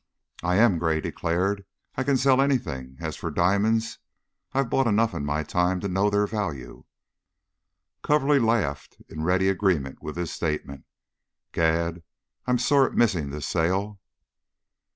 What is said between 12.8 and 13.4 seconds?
at missing